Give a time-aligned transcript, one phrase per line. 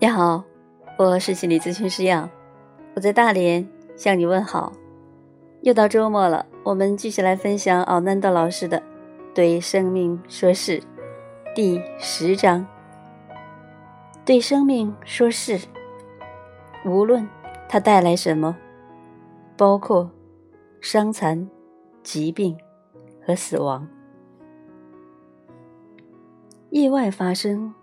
[0.00, 0.44] 你好，
[0.96, 2.30] 我是心理咨询师杨，
[2.94, 4.72] 我在大连向你问好。
[5.62, 8.78] 又到周末了，我们继续来分享奥南德老师的
[9.34, 10.78] 《对生命说是》
[11.52, 12.64] 第十章。
[14.24, 15.58] 对生命说是，
[16.84, 17.28] 无论
[17.68, 18.56] 它带来什么，
[19.56, 20.08] 包括
[20.80, 21.50] 伤残、
[22.04, 22.56] 疾病
[23.26, 23.88] 和死亡，
[26.70, 27.74] 意外发生。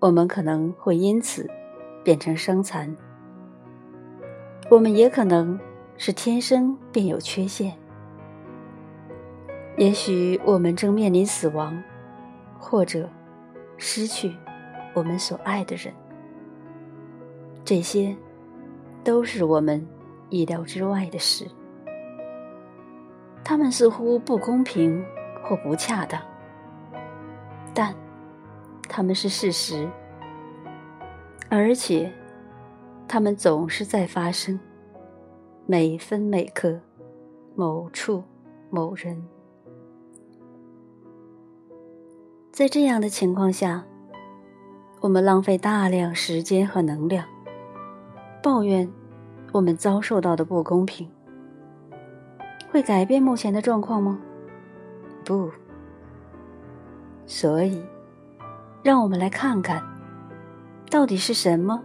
[0.00, 1.50] 我们可能会因此
[2.04, 2.96] 变成伤残，
[4.70, 5.58] 我们也可能
[5.96, 7.72] 是天生便有缺陷。
[9.76, 11.82] 也许我们正面临死亡，
[12.60, 13.08] 或者
[13.76, 14.32] 失去
[14.94, 15.92] 我们所爱的人，
[17.64, 18.16] 这些
[19.02, 19.84] 都是我们
[20.30, 21.44] 意料之外的事。
[23.42, 25.04] 他们似乎不公平
[25.42, 26.20] 或不恰当，
[27.74, 27.92] 但。
[28.88, 29.88] 他们是事实，
[31.48, 32.10] 而且
[33.06, 34.58] 他们总是在发生，
[35.66, 36.80] 每分每刻，
[37.54, 38.24] 某处
[38.70, 39.22] 某人。
[42.50, 43.84] 在这样的情况下，
[45.00, 47.24] 我们浪费大量时间和能量，
[48.42, 48.90] 抱怨
[49.52, 51.08] 我们遭受到的不公平，
[52.72, 54.18] 会改变目前的状况吗？
[55.24, 55.50] 不，
[57.26, 57.80] 所以。
[58.82, 59.82] 让我们来看看，
[60.90, 61.82] 到底是什么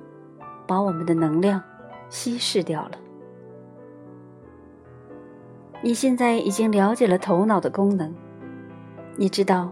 [0.67, 1.61] 把我们的能量
[2.07, 2.91] 稀释掉了？
[5.81, 8.13] 你现在已经了解了头脑的功能，
[9.17, 9.69] 你知道，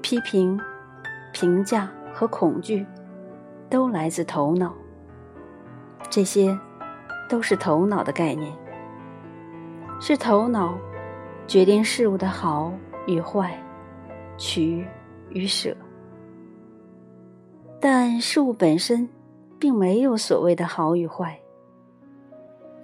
[0.00, 0.58] 批评、
[1.32, 2.86] 评价和恐惧
[3.68, 4.72] 都来自头脑，
[6.08, 6.58] 这些
[7.28, 8.56] 都是头脑的概念，
[10.00, 10.78] 是头脑
[11.46, 12.72] 决定事物的好
[13.06, 13.54] 与坏、
[14.38, 14.86] 取
[15.28, 15.76] 与舍。
[17.86, 19.10] 但事物本身，
[19.58, 21.38] 并没有所谓的好与坏。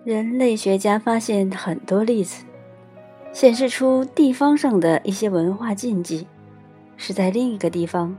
[0.05, 2.45] 人类学家发现很多例子，
[3.33, 6.27] 显示出地方上的一些文化禁忌，
[6.99, 8.15] 是在另一个地方，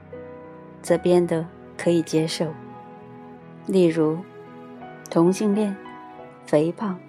[0.82, 1.46] 则变得
[1.78, 2.48] 可以接受。
[3.68, 4.18] 例如，
[5.08, 5.76] 同性恋、
[6.48, 7.00] 肥胖、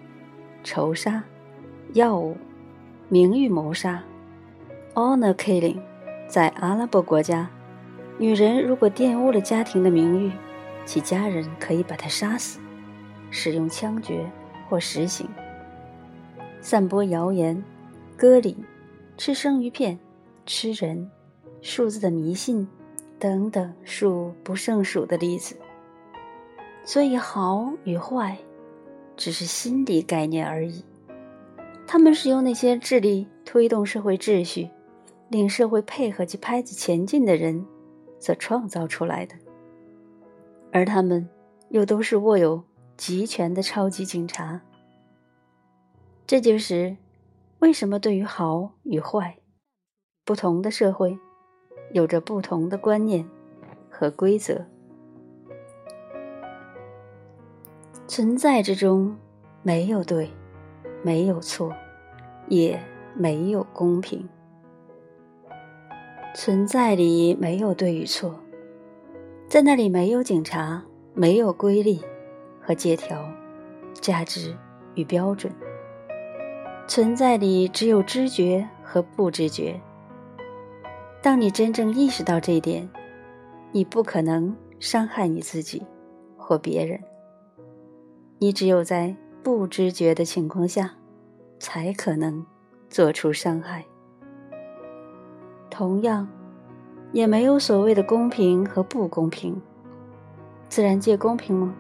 [0.62, 1.25] 仇杀、
[1.94, 2.37] 药物、
[3.09, 4.05] 名誉谋杀
[4.93, 5.81] （honor killing）
[6.28, 7.49] 在阿拉伯国家。
[8.22, 10.31] 女人如果玷污了家庭的名誉，
[10.84, 12.60] 其家人可以把她杀死，
[13.31, 14.25] 使用枪决
[14.69, 15.28] 或实刑。
[16.61, 17.61] 散播谣言、
[18.16, 18.56] 割礼、
[19.16, 19.99] 吃生鱼片、
[20.47, 21.11] 吃人、
[21.62, 22.69] 数字的迷信
[23.19, 25.56] 等等数不胜数的例子。
[26.84, 28.38] 所以，好与坏，
[29.16, 30.84] 只是心理概念而已。
[31.88, 34.71] 他们是由那些致力推动社会秩序、
[35.28, 37.66] 令社会配合及拍子前进的人。
[38.22, 39.34] 所创造出来的，
[40.71, 41.28] 而他们
[41.71, 42.62] 又都是握有
[42.97, 44.60] 集权的超级警察。
[46.25, 46.97] 这就是
[47.59, 49.38] 为什么对于好与坏，
[50.25, 51.19] 不同的社会
[51.91, 53.28] 有着不同的观念
[53.91, 54.65] 和规则。
[58.06, 59.19] 存在之中
[59.65, 60.31] 没有对，
[61.03, 61.75] 没有错，
[62.47, 62.81] 也
[63.16, 64.28] 没有公平。
[66.34, 68.41] 存在里没有对与错，
[69.48, 70.82] 在那里没有警察，
[71.12, 71.98] 没有规律
[72.59, 73.22] 和借条，
[73.93, 74.56] 价值
[74.94, 75.53] 与标准。
[76.88, 79.78] 存在里只有知觉和不知觉。
[81.22, 82.88] 当你真正意识到这一点，
[83.70, 85.82] 你不可能伤害你自己
[86.38, 86.99] 或别人。
[88.38, 90.94] 你只有在不知觉的情况下，
[91.59, 92.44] 才可能
[92.88, 93.84] 做出伤害。
[95.72, 96.28] 同样，
[97.12, 99.59] 也没有所谓的公平和不公平。
[100.69, 101.75] 自然界公平吗？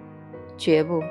[0.56, 1.02] 绝不。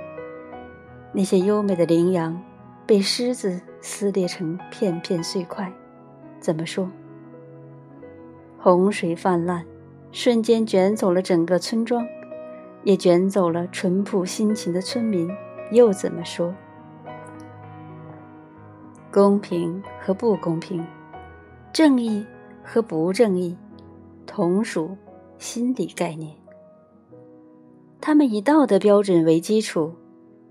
[1.13, 2.41] 那些优美的羚羊
[2.87, 5.71] 被狮子撕裂成片片碎块，
[6.39, 6.89] 怎么说？
[8.57, 9.63] 洪水泛滥，
[10.11, 12.03] 瞬间卷走了整个村庄，
[12.83, 15.29] 也卷走了淳朴辛勤的村民，
[15.69, 16.51] 又怎么说？
[19.11, 20.83] 公平和不公平，
[21.71, 22.25] 正义。
[22.63, 23.55] 和不正义，
[24.25, 24.95] 同属
[25.37, 26.33] 心理概念。
[27.99, 29.93] 他们以道德标准为基础，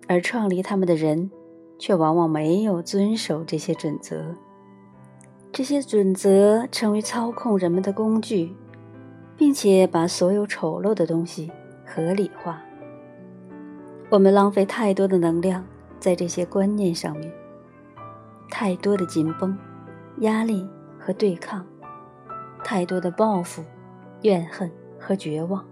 [0.06, 1.30] 而创立他们的人，
[1.78, 4.34] 却往往没有遵守这些准则。
[5.52, 8.54] 这些准则成为操控人们的工具，
[9.36, 11.50] 并且把所有丑陋的东西
[11.84, 12.62] 合理化。
[14.10, 15.64] 我们浪费太多的能量
[15.98, 17.32] 在这些观念上面，
[18.48, 19.58] 太多的紧绷、
[20.18, 20.64] 压力
[20.98, 21.66] 和对抗。
[22.62, 23.64] 太多的报复、
[24.22, 25.64] 怨恨和绝望，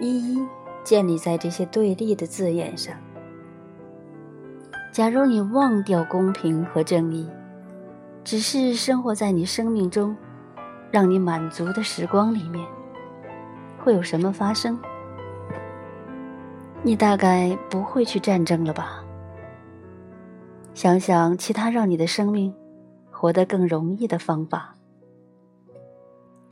[0.00, 0.46] 一一
[0.82, 2.94] 建立在这些对立的字眼上。
[4.92, 7.28] 假如你忘掉公平和正义，
[8.24, 10.16] 只是生活在你生命中
[10.90, 12.66] 让你满足的时光里面，
[13.78, 14.78] 会有什么发生？
[16.82, 19.04] 你大概不会去战争了吧？
[20.72, 22.54] 想想其他让你的生命
[23.10, 24.75] 活得更容易的方法。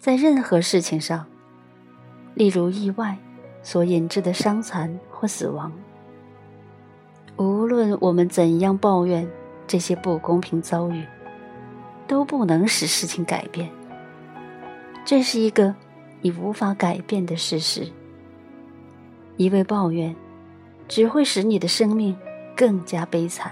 [0.04, 1.24] 在任何事情上，
[2.34, 3.16] 例如意外
[3.62, 5.72] 所引致的伤残或死亡，
[7.38, 9.26] 无论我们怎样抱怨
[9.66, 11.02] 这些不公平遭遇，
[12.06, 13.70] 都不能使事情改变。
[15.06, 15.74] 这是一个
[16.20, 17.90] 你无法改变的事实。
[19.38, 20.14] 一味抱怨，
[20.86, 22.14] 只会使你的生命
[22.54, 23.50] 更加悲惨。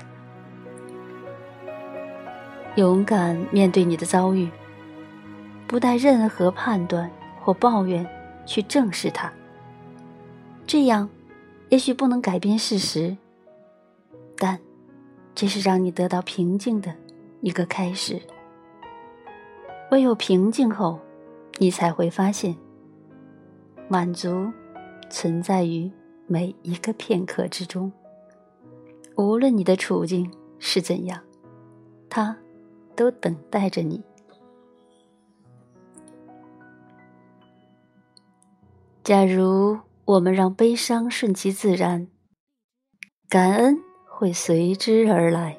[2.77, 4.51] 勇敢面对你的遭遇，
[5.73, 7.11] 不带任何判断
[7.41, 8.07] 或抱怨
[8.45, 9.33] 去正视它。
[10.67, 11.09] 这样，
[11.71, 13.17] 也许不能改变事实，
[14.37, 14.61] 但
[15.35, 16.95] 这是让你得到平静的
[17.41, 18.21] 一个开始。
[19.91, 21.01] 唯有平静后，
[21.57, 22.55] 你才会发现，
[23.89, 24.53] 满足
[25.09, 25.91] 存在于
[26.27, 27.91] 每一个片刻之中。
[29.17, 31.19] 无论你的处境是怎样，
[32.11, 32.37] 它。
[32.95, 34.03] 都等待着你。
[39.05, 42.07] 假如我们让悲伤顺其自然，
[43.29, 43.77] 感恩
[44.07, 45.59] 会随之而来，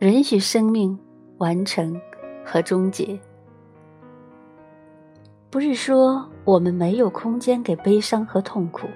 [0.00, 0.98] 允许生命
[1.38, 2.00] 完成
[2.44, 3.16] 和终结。
[5.50, 8.88] 不是说我们没有空间给悲伤和痛苦，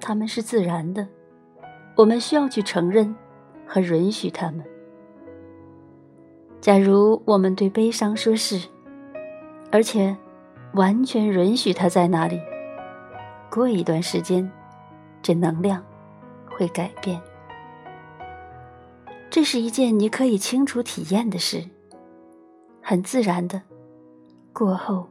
[0.00, 1.04] 他们是自然的，
[1.96, 3.12] 我们需要去承认
[3.66, 4.64] 和允许他们。
[6.60, 8.68] 假如我们对悲伤说是，
[9.72, 10.16] 而且
[10.76, 12.38] 完全允许它在那里，
[13.50, 14.48] 过一段时间，
[15.22, 15.82] 这能量
[16.50, 17.20] 会改变。
[19.30, 21.64] 这是一件你可以清楚体验的事，
[22.82, 23.60] 很自然的。
[24.52, 25.08] 过后，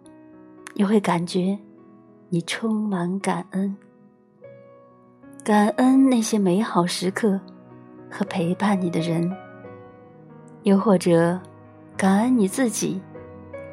[0.75, 1.57] 你会感觉
[2.29, 3.75] 你充满感恩，
[5.43, 7.39] 感恩那些美好时刻
[8.09, 9.35] 和陪伴你的人。
[10.63, 11.39] 又或者，
[11.97, 13.01] 感恩你自己，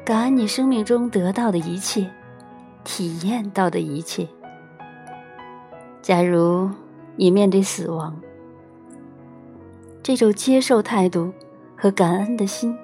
[0.05, 2.11] 感恩你生命中得到的一切，
[2.83, 4.27] 体验到的一切。
[6.01, 6.69] 假如
[7.15, 8.19] 你面对死亡，
[10.01, 11.31] 这种接受态度
[11.77, 12.77] 和感恩的心，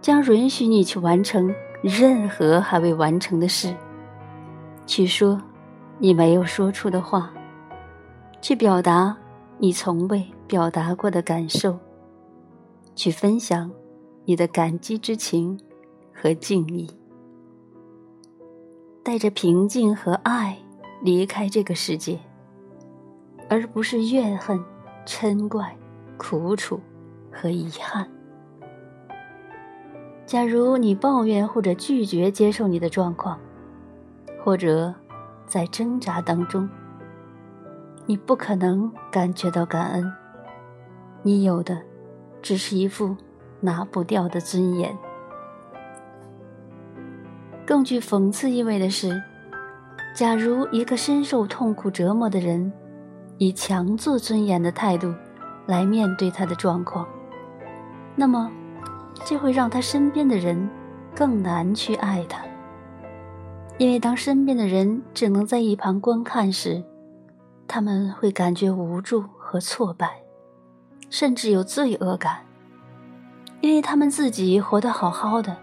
[0.00, 3.74] 将允许你去完成任何还未完成的事，
[4.86, 5.42] 去说
[5.98, 7.30] 你没有说出的话，
[8.40, 9.14] 去表达
[9.58, 11.78] 你从未表达过的感受。
[12.96, 13.70] 去分享
[14.24, 15.58] 你的感激之情
[16.20, 16.86] 和敬意，
[19.02, 20.58] 带着平静和爱
[21.00, 22.18] 离开这个世界，
[23.48, 24.62] 而不是怨恨、
[25.06, 25.74] 嗔怪、
[26.18, 26.78] 苦楚
[27.32, 28.06] 和遗憾。
[30.26, 33.38] 假如你抱怨或者拒绝接受你的状况，
[34.44, 34.94] 或者
[35.46, 36.68] 在挣扎当中，
[38.04, 40.12] 你不可能感觉到感恩。
[41.22, 41.80] 你有的。
[42.42, 43.14] 只是一副
[43.60, 44.96] 拿不掉的尊严。
[47.70, 49.22] 更具讽刺意味的是，
[50.12, 52.72] 假如一个深受痛苦折磨的人，
[53.38, 55.14] 以强作尊严的态度
[55.66, 57.06] 来面对他的状况，
[58.16, 58.50] 那么，
[59.24, 60.68] 这会让他身边的人
[61.14, 62.42] 更难去爱他。
[63.78, 66.82] 因为当身边的人只能在一旁观看时，
[67.68, 70.20] 他们会感觉无助和挫败。
[71.08, 72.38] 甚至有罪恶感，
[73.60, 75.56] 因为他们自己活得好好的，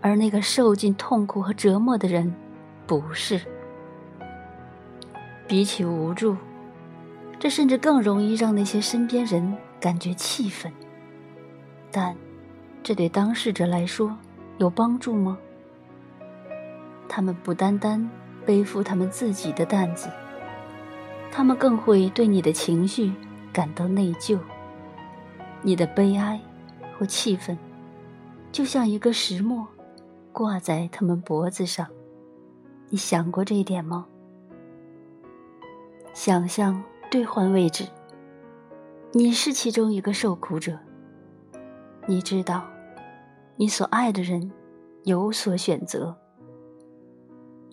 [0.00, 2.34] 而那个受尽痛苦和折磨的人
[2.86, 3.40] 不是。
[5.46, 6.36] 比起无助，
[7.38, 10.72] 这甚至更容易让那些身边人感觉气愤。
[11.90, 12.16] 但，
[12.82, 14.16] 这对当事者来说
[14.58, 15.38] 有帮助吗？
[17.08, 18.08] 他们不单单
[18.46, 20.08] 背负他们自己的担子，
[21.32, 23.12] 他们更会对你的情绪。
[23.52, 24.38] 感到内疚，
[25.60, 26.40] 你的悲哀
[26.96, 27.58] 或气愤，
[28.52, 29.66] 就像一个石磨
[30.32, 31.86] 挂在他们脖子上。
[32.88, 34.06] 你想过这一点吗？
[36.12, 37.86] 想象兑换位置，
[39.12, 40.78] 你是其中一个受苦者。
[42.06, 42.68] 你知道，
[43.56, 44.50] 你所爱的人
[45.04, 46.16] 有所选择，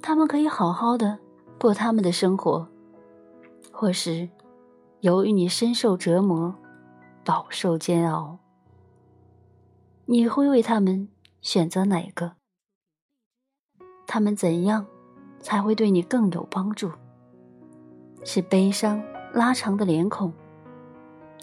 [0.02, 1.18] 他们可以好好的
[1.60, 2.68] 过他们的生活，
[3.72, 4.30] 或是。
[5.02, 6.56] 由于你深受折磨，
[7.24, 8.40] 饱受煎熬，
[10.06, 11.08] 你会为他们
[11.40, 12.37] 选择哪个？
[14.08, 14.86] 他们怎样
[15.42, 16.90] 才会对你更有帮助？
[18.24, 20.34] 是悲伤拉长的脸孔，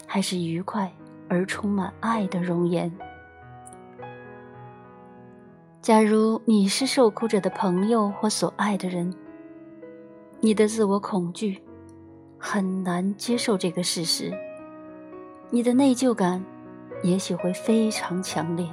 [0.05, 0.91] 还是愉快
[1.29, 2.91] 而充满爱的容颜？
[5.81, 9.13] 假如你是受苦者的朋友或所爱的人，
[10.39, 11.61] 你的自我恐惧
[12.39, 14.33] 很难接受这个事实，
[15.51, 16.43] 你的内疚感
[17.03, 18.67] 也许会非常强烈。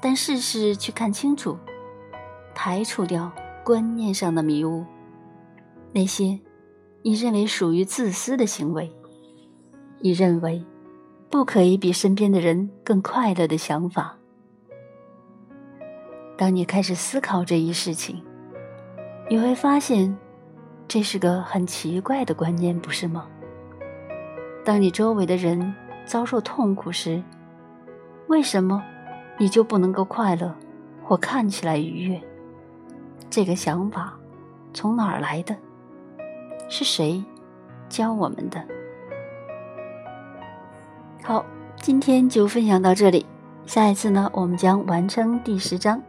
[0.00, 1.56] 但试试去看清楚，
[2.54, 3.30] 排除掉
[3.64, 4.84] 观念上的迷雾，
[5.92, 6.38] 那些
[7.02, 8.90] 你认为属于自私的行为，
[10.00, 10.64] 你认为
[11.30, 14.16] 不可以比身边的人更快乐的想法。
[16.36, 18.22] 当你开始思考这一事情，
[19.30, 20.16] 你会发现，
[20.86, 23.26] 这是个很奇怪的观念，不是吗？
[24.64, 27.22] 当你周围的人遭受痛苦时，
[28.28, 28.82] 为什么
[29.38, 30.54] 你就不能够快乐
[31.02, 32.20] 或看起来愉悦？
[33.30, 34.14] 这个想法
[34.72, 35.56] 从哪儿来的？
[36.68, 37.22] 是谁
[37.88, 38.64] 教我们的？
[41.22, 41.44] 好，
[41.76, 43.26] 今天就分享到这里，
[43.66, 46.00] 下一次呢，我们将完成第十章。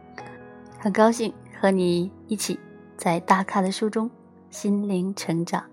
[0.78, 2.58] 很高兴和你一起
[2.96, 4.10] 在大咖的书中
[4.50, 5.64] 心灵成长。